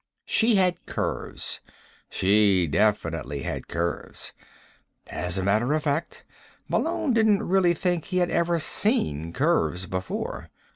She 0.25 0.55
had 0.55 0.83
curves. 0.87 1.59
She 2.09 2.65
definitely 2.65 3.43
had 3.43 3.67
curves. 3.67 4.33
As 5.05 5.37
a 5.37 5.43
matter 5.43 5.73
of 5.73 5.83
fact, 5.83 6.23
Malone 6.67 7.13
didn't 7.13 7.43
really 7.43 7.75
think 7.75 8.05
he 8.05 8.17
had 8.17 8.31
ever 8.31 8.57
seen 8.57 9.31
curves 9.31 9.85
before. 9.85 10.49